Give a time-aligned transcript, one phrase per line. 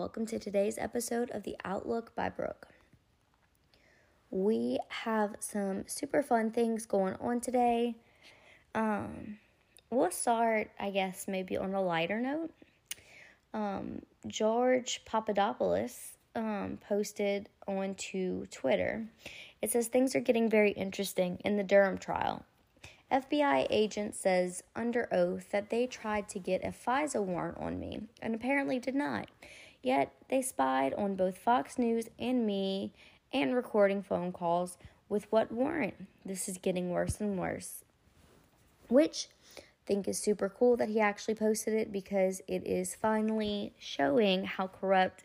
[0.00, 2.68] Welcome to today's episode of The Outlook by Brooke.
[4.30, 7.96] We have some super fun things going on today.
[8.74, 9.36] Um,
[9.90, 12.50] we'll start, I guess, maybe on a lighter note.
[13.52, 19.04] Um, George Papadopoulos um, posted onto Twitter.
[19.60, 22.46] It says things are getting very interesting in the Durham trial.
[23.12, 28.00] FBI agent says under oath that they tried to get a FISA warrant on me
[28.22, 29.28] and apparently did not.
[29.82, 32.92] Yet they spied on both Fox News and me
[33.32, 34.76] and recording phone calls
[35.08, 35.94] with what warrant.
[36.24, 37.84] This is getting worse and worse.
[38.88, 43.72] Which I think is super cool that he actually posted it because it is finally
[43.78, 45.24] showing how corrupt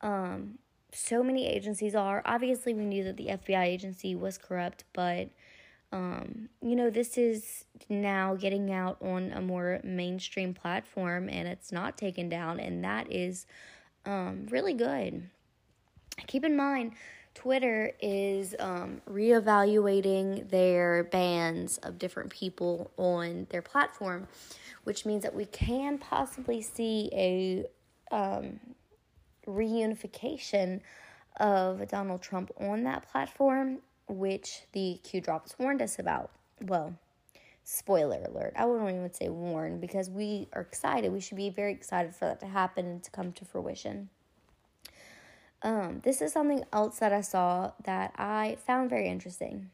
[0.00, 0.58] um,
[0.92, 2.22] so many agencies are.
[2.24, 5.28] Obviously, we knew that the FBI agency was corrupt, but
[5.92, 11.70] um, you know, this is now getting out on a more mainstream platform and it's
[11.70, 13.46] not taken down, and that is
[14.06, 15.28] um, really good.
[16.26, 16.92] Keep in mind,
[17.34, 24.28] Twitter is um, reevaluating their bans of different people on their platform,
[24.84, 27.64] which means that we can possibly see a
[28.14, 28.60] um,
[29.46, 30.80] reunification
[31.40, 36.30] of Donald Trump on that platform which the Q drops warned us about.
[36.60, 36.94] Well,
[37.64, 38.52] spoiler alert.
[38.56, 41.10] I wouldn't even say warn because we are excited.
[41.10, 44.10] We should be very excited for that to happen and to come to fruition.
[45.62, 49.70] Um, this is something else that I saw that I found very interesting.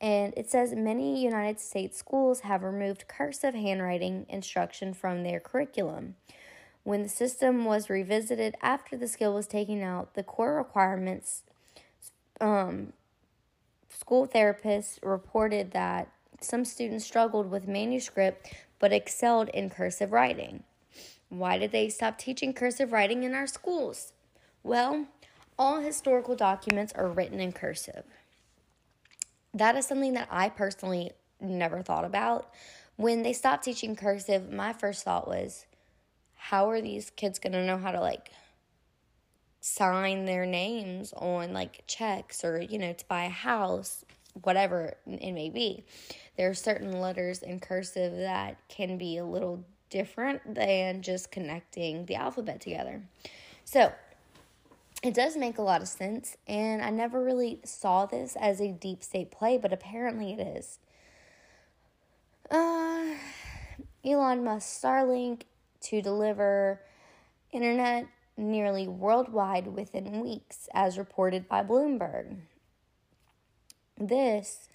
[0.00, 6.14] And it says many United States schools have removed cursive handwriting instruction from their curriculum.
[6.84, 11.42] When the system was revisited after the skill was taken out, the core requirements
[12.40, 12.94] um,
[13.90, 16.08] school therapists reported that
[16.40, 20.64] some students struggled with manuscript but excelled in cursive writing.
[21.28, 24.12] Why did they stop teaching cursive writing in our schools?
[24.62, 25.06] Well,
[25.58, 28.04] all historical documents are written in cursive.
[29.54, 32.50] That is something that I personally never thought about.
[32.96, 35.66] When they stopped teaching cursive, my first thought was,
[36.36, 38.30] how are these kids going to know how to like
[39.60, 44.04] sign their names on like checks or, you know, to buy a house,
[44.42, 45.84] whatever it may be.
[46.36, 52.06] There are certain letters in cursive that can be a little different than just connecting
[52.06, 53.02] the alphabet together.
[53.64, 53.92] So,
[55.02, 58.68] it does make a lot of sense, and I never really saw this as a
[58.68, 60.78] deep state play, but apparently it is.
[62.50, 63.14] Uh,
[64.04, 65.42] Elon Musk Starlink
[65.82, 66.80] to deliver
[67.50, 72.36] internet nearly worldwide within weeks, as reported by Bloomberg.
[74.00, 74.70] This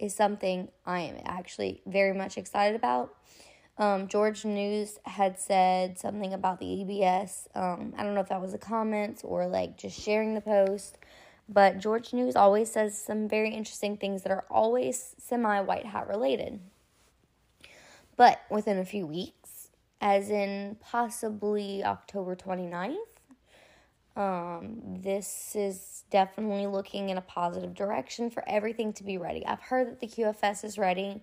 [0.00, 3.14] is something I am actually very much excited about.
[3.78, 7.46] Um, George News had said something about the EBS.
[7.54, 10.98] Um, I don't know if that was a comment or like just sharing the post,
[11.48, 16.08] but George News always says some very interesting things that are always semi white hat
[16.08, 16.58] related.
[18.16, 19.68] But within a few weeks,
[20.00, 22.96] as in possibly October 29th.
[24.14, 29.44] Um, this is definitely looking in a positive direction for everything to be ready.
[29.46, 31.22] I've heard that the QFS is ready.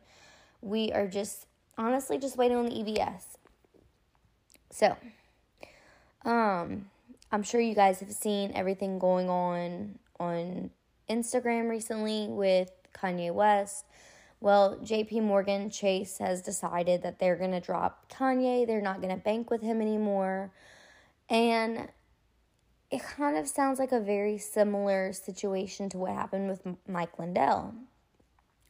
[0.62, 1.46] We are just
[1.78, 3.24] honestly just waiting on the EBS.
[4.72, 4.98] So,
[6.26, 6.90] um,
[7.32, 10.72] I'm sure you guys have seen everything going on on
[11.10, 13.86] Instagram recently with Kanye West.
[14.42, 18.66] Well, JP Morgan Chase has decided that they're going to drop Kanye.
[18.66, 20.52] They're not going to bank with him anymore.
[21.30, 21.90] And
[22.92, 27.76] it kind of sounds like a very similar situation to what happened with Mike Lindell,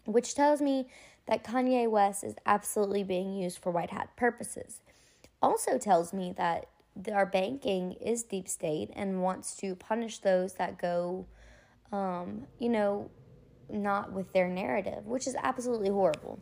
[0.05, 0.87] which tells me
[1.27, 4.81] that Kanye West is absolutely being used for white hat purposes.
[5.41, 6.67] Also tells me that
[7.13, 11.25] our banking is deep state and wants to punish those that go,
[11.93, 13.09] um, you know,
[13.69, 16.39] not with their narrative, which is absolutely horrible.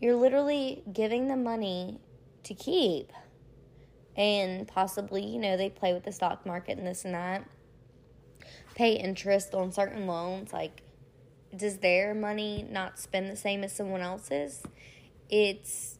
[0.00, 2.00] You're literally giving them money
[2.42, 3.12] to keep,
[4.18, 7.48] and possibly, you know, they play with the stock market and this and that,
[8.74, 10.52] pay interest on certain loans.
[10.52, 10.82] Like,
[11.56, 14.64] does their money not spend the same as someone else's?
[15.30, 15.98] It's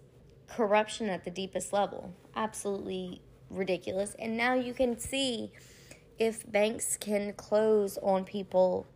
[0.49, 2.13] corruption at the deepest level.
[2.35, 4.17] Absolutely ridiculous.
[4.19, 5.53] And now you can see
[6.19, 8.87] if banks can close on people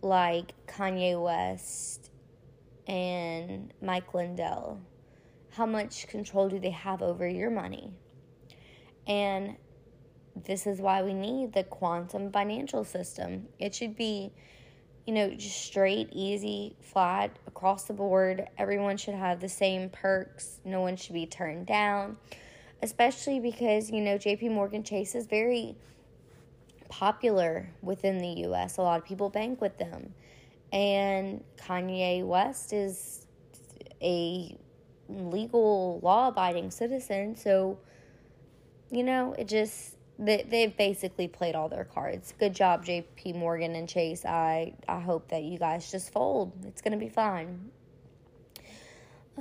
[0.00, 2.10] like Kanye West
[2.86, 4.80] and Mike Lindell,
[5.50, 7.92] how much control do they have over your money?
[9.06, 9.56] And
[10.44, 13.46] this is why we need the quantum financial system.
[13.58, 14.32] It should be,
[15.06, 18.48] you know, just straight, easy, flat, across the board.
[18.58, 20.58] Everyone should have the same perks.
[20.64, 22.16] No one should be turned down,
[22.82, 25.76] especially because, you know, JP Morgan Chase is very
[26.88, 28.78] popular within the US.
[28.78, 30.14] A lot of people bank with them.
[30.72, 33.26] And Kanye West is
[34.02, 34.56] a
[35.08, 37.78] legal law abiding citizen, so
[38.94, 42.34] you know, it just they they've basically played all their cards.
[42.38, 43.32] Good job, J.P.
[43.32, 44.24] Morgan and Chase.
[44.24, 46.52] I I hope that you guys just fold.
[46.66, 47.70] It's gonna be fine.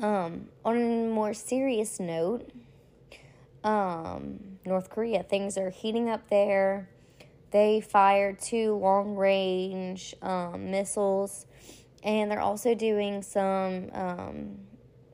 [0.01, 2.50] Um, on a more serious note,
[3.63, 6.89] um, North Korea things are heating up there.
[7.51, 11.45] They fired two long range um, missiles,
[12.03, 14.57] and they're also doing some um,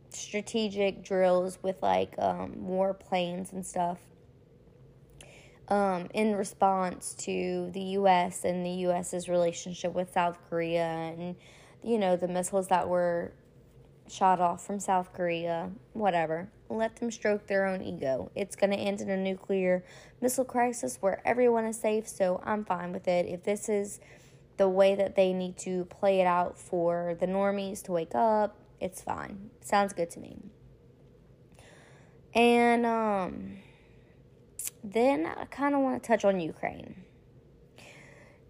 [0.10, 4.00] strategic drills with like um, war planes and stuff
[5.70, 8.44] um, in response to the U.S.
[8.44, 11.36] and the U.S.'s relationship with South Korea and,
[11.84, 13.32] you know, the missiles that were
[14.08, 16.50] shot off from South Korea, whatever.
[16.70, 18.32] Let them stroke their own ego.
[18.36, 19.84] It's going to end in a nuclear
[20.22, 23.28] missile crisis where everyone is safe, so I'm fine with it.
[23.28, 24.00] If this is
[24.58, 28.56] the way that they need to play it out for the normies to wake up,
[28.80, 29.52] it's fine.
[29.62, 30.38] Sounds good to me.
[32.34, 33.58] And, um,
[34.84, 37.04] then I kind of want to touch on Ukraine.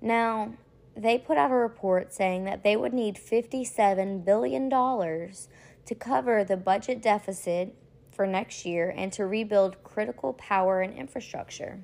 [0.01, 0.53] Now,
[0.95, 6.57] they put out a report saying that they would need $57 billion to cover the
[6.57, 7.75] budget deficit
[8.11, 11.79] for next year and to rebuild critical power and infrastructure.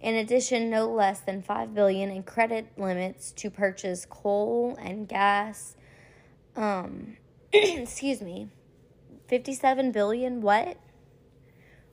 [0.00, 5.76] In addition, no less than 5 billion in credit limits to purchase coal and gas.
[6.56, 7.18] Um,
[7.52, 8.48] excuse me.
[9.28, 10.76] 57 billion what?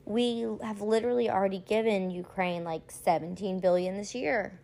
[0.07, 4.59] We have literally already given Ukraine like 17 billion this year.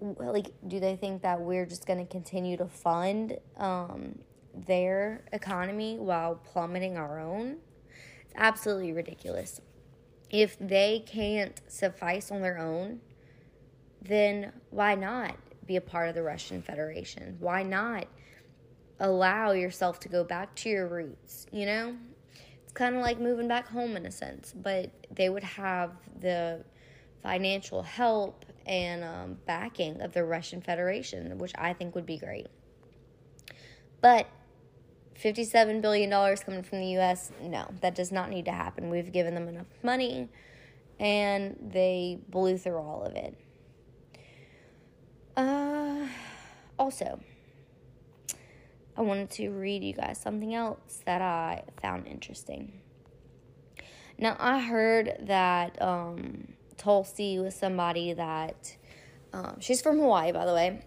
[0.00, 4.18] Like, do they think that we're just going to continue to fund um,
[4.54, 7.58] their economy while plummeting our own?
[8.24, 9.60] It's absolutely ridiculous.
[10.30, 13.00] If they can't suffice on their own,
[14.00, 15.36] then why not
[15.66, 17.36] be a part of the Russian Federation?
[17.40, 18.06] Why not
[18.98, 21.46] allow yourself to go back to your roots?
[21.52, 21.96] You know,
[22.72, 26.64] it's kind of like moving back home in a sense, but they would have the
[27.22, 32.46] financial help and um, backing of the Russian Federation, which I think would be great.
[34.00, 34.26] But
[35.22, 38.88] $57 billion coming from the US, no, that does not need to happen.
[38.88, 40.30] We've given them enough money
[40.98, 43.36] and they blew through all of it.
[45.36, 46.06] Uh,
[46.78, 47.20] also,
[48.96, 52.80] I wanted to read you guys something else that I found interesting.
[54.18, 58.76] Now, I heard that um, Tulsi was somebody that,
[59.32, 60.84] um, she's from Hawaii, by the way,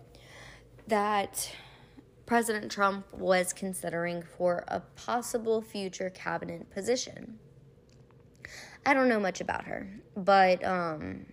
[0.87, 1.51] that
[2.25, 7.39] President Trump was considering for a possible future cabinet position.
[8.85, 11.25] I don't know much about her, but um,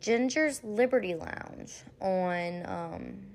[0.00, 3.31] Ginger's Liberty Lounge on um,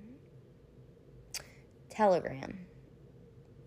[1.98, 2.60] Telegram.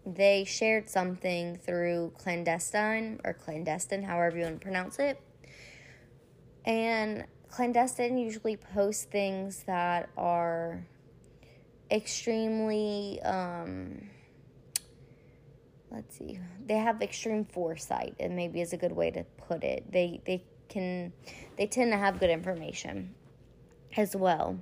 [0.07, 5.21] They shared something through clandestine or clandestine, however you want to pronounce it.
[6.65, 10.87] And clandestine usually posts things that are
[11.91, 14.09] extremely um,
[15.91, 19.91] let's see they have extreme foresight and maybe is a good way to put it
[19.91, 21.13] they they can
[21.59, 23.13] they tend to have good information
[23.97, 24.57] as well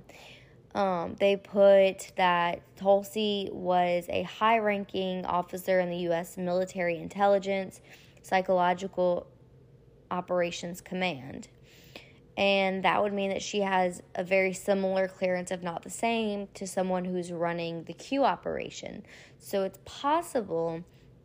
[0.75, 6.37] um, they put that Tulsi was a high ranking officer in the U.S.
[6.37, 7.81] military intelligence,
[8.21, 9.27] psychological
[10.11, 11.47] operations command.
[12.37, 16.47] And that would mean that she has a very similar clearance, if not the same,
[16.53, 19.03] to someone who's running the Q operation.
[19.39, 20.83] So it's possible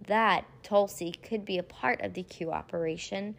[0.09, 3.37] that Tulsi could be a part of the Q operation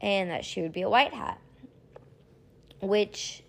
[0.00, 1.40] and that she would be a white hat.
[2.80, 3.42] Which,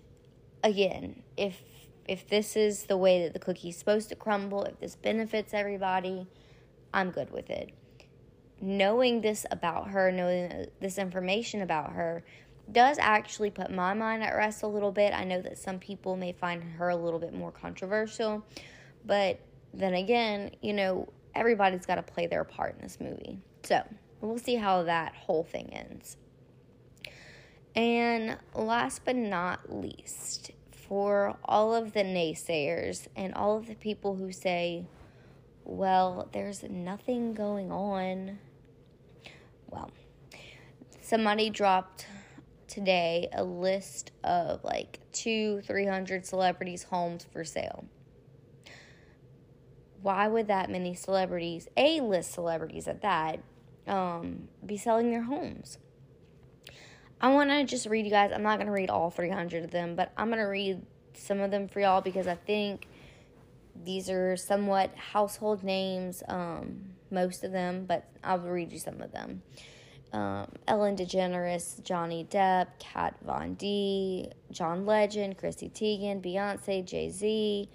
[0.64, 1.62] again, if
[2.08, 6.28] if this is the way that the cookie's supposed to crumble, if this benefits everybody,
[6.94, 7.72] I'm good with it.
[8.60, 12.24] Knowing this about her, knowing uh, this information about her,
[12.72, 15.14] does actually put my mind at rest a little bit.
[15.14, 18.46] I know that some people may find her a little bit more controversial,
[19.06, 19.40] But
[19.74, 23.40] then again, you know, everybody's got to play their part in this movie.
[23.64, 23.82] So
[24.22, 26.18] we'll see how that whole thing ends.
[27.76, 30.52] And last but not least,
[30.92, 34.84] for all of the naysayers and all of the people who say,
[35.64, 38.38] well, there's nothing going on.
[39.70, 39.90] Well,
[41.02, 42.08] somebody dropped
[42.68, 47.86] today a list of like two, three hundred celebrities' homes for sale.
[50.02, 53.40] Why would that many celebrities, A list celebrities at that,
[53.88, 55.78] um, be selling their homes?
[57.22, 58.32] I want to just read you guys.
[58.34, 60.82] I'm not going to read all 300 of them, but I'm going to read
[61.14, 62.88] some of them for y'all because I think
[63.84, 69.12] these are somewhat household names, um, most of them, but I'll read you some of
[69.12, 69.44] them.
[70.14, 77.70] Um, Ellen DeGeneres, Johnny Depp, Kat Von D, John Legend, Chrissy Teigen, Beyonce, Jay Z,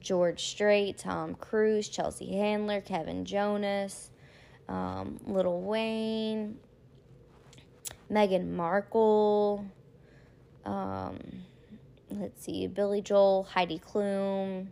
[0.00, 4.10] George Strait, Tom Cruise, Chelsea Handler, Kevin Jonas,
[4.68, 6.58] um, Lil Wayne,
[8.10, 9.64] Meghan Markle,
[10.64, 11.18] um,
[12.10, 14.66] let's see, Billy Joel, Heidi Klum,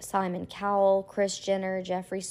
[0.00, 2.22] Simon Cowell, Kris Jenner, Jeffree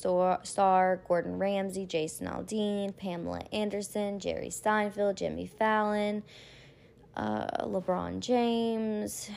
[0.45, 6.23] Star, Gordon Ramsay, Jason Aldean, Pamela Anderson, Jerry Seinfeld, Jimmy Fallon,
[7.15, 9.29] uh, LeBron James.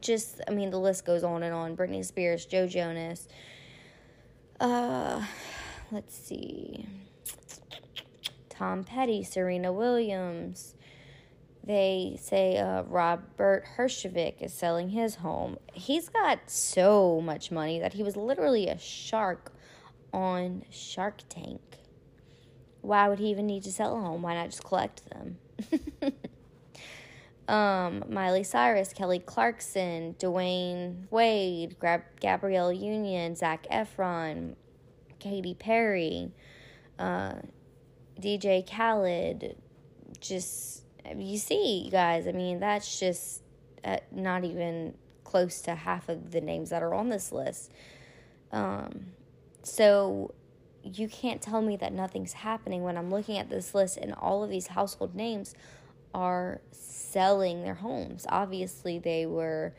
[0.00, 1.76] Just, I mean, the list goes on and on.
[1.76, 3.28] Britney Spears, Joe Jonas.
[4.58, 5.22] Uh,
[5.90, 6.86] let's see.
[8.56, 10.74] Tom Petty, Serena Williams.
[11.64, 15.58] They say uh, Robert Herjavec is selling his home.
[15.72, 19.52] He's got so much money that he was literally a shark
[20.12, 21.60] on Shark Tank.
[22.82, 24.22] Why would he even need to sell a home?
[24.22, 25.38] Why not just collect them?
[27.48, 31.76] um, Miley Cyrus, Kelly Clarkson, Dwyane Wade,
[32.20, 34.54] Gabrielle Union, Zac Efron,
[35.18, 36.30] Katy Perry,
[36.98, 37.34] uh,
[38.20, 39.56] DJ Khaled,
[40.20, 40.82] just
[41.16, 42.26] you see, guys.
[42.26, 43.42] I mean, that's just
[43.84, 44.94] uh, not even
[45.24, 47.72] close to half of the names that are on this list.
[48.52, 49.06] Um,
[49.62, 50.34] so
[50.82, 54.44] you can't tell me that nothing's happening when I'm looking at this list and all
[54.44, 55.54] of these household names
[56.14, 58.24] are selling their homes.
[58.28, 59.74] Obviously, they were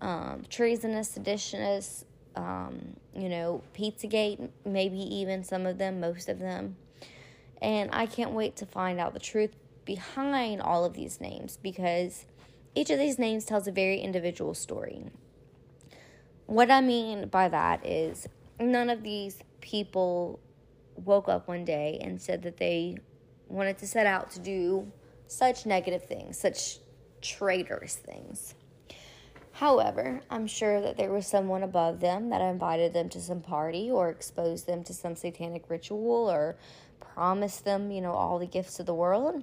[0.00, 2.04] um, treasonous, seditionists,
[2.36, 6.76] um, you know, Pizzagate, maybe even some of them, most of them.
[7.60, 12.26] And I can't wait to find out the truth behind all of these names because
[12.74, 15.04] each of these names tells a very individual story.
[16.46, 18.28] What I mean by that is
[18.60, 20.40] none of these people
[20.96, 22.96] woke up one day and said that they
[23.48, 24.90] wanted to set out to do
[25.26, 26.78] such negative things, such
[27.20, 28.54] traitorous things.
[29.52, 33.90] However, I'm sure that there was someone above them that invited them to some party
[33.90, 36.56] or exposed them to some satanic ritual or
[37.00, 39.42] promised them, you know, all the gifts of the world.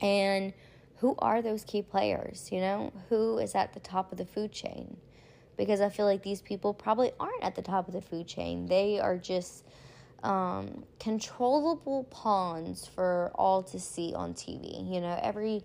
[0.00, 0.52] And
[0.96, 2.48] who are those key players?
[2.50, 4.96] You know, who is at the top of the food chain?
[5.56, 8.66] Because I feel like these people probably aren't at the top of the food chain.
[8.66, 9.64] They are just
[10.22, 14.92] um, controllable pawns for all to see on TV.
[14.92, 15.62] You know, every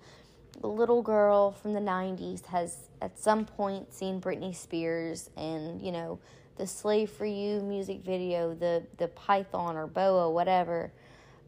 [0.62, 6.20] little girl from the 90s has at some point seen Britney Spears and, you know,
[6.60, 10.92] the Slave for You music video, the, the Python or Boa, whatever.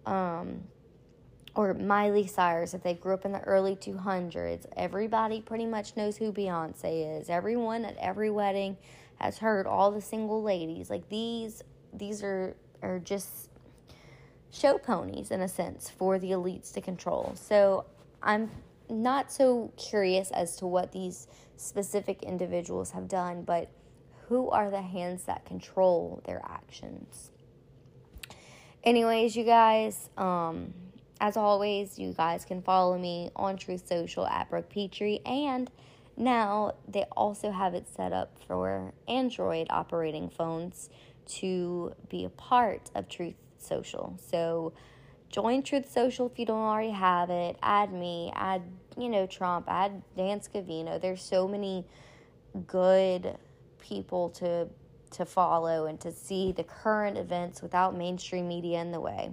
[0.08, 0.64] Um,
[1.54, 6.16] or Miley Cyrus, if they grew up in the early 200s, everybody pretty much knows
[6.16, 7.30] who Beyonce is.
[7.30, 8.78] Everyone at every wedding
[9.20, 10.90] has heard all the single ladies.
[10.90, 11.62] Like these,
[11.94, 13.50] these are are just
[14.52, 17.34] show ponies in a sense for the elites to control.
[17.36, 17.86] So
[18.24, 18.50] I'm
[18.90, 21.28] not so curious as to what these
[21.58, 23.70] specific individuals have done, but
[24.32, 27.32] who are the hands that control their actions?
[28.82, 30.74] Anyways, you guys, um,
[31.20, 35.70] as always, you guys can follow me on Truth Social at Brooke Petrie, and
[36.16, 40.90] now they also have it set up for Android operating phones
[41.26, 44.18] to be a part of Truth Social.
[44.32, 44.72] So
[45.30, 47.58] join Truth Social if you don't already have it.
[47.62, 48.62] Add me, add,
[48.98, 51.02] you know, Trump, add Dan Scavino.
[51.02, 51.86] There's so many
[52.66, 53.36] good
[53.82, 54.68] people to
[55.12, 59.30] to follow and to see the current events without mainstream media in the way.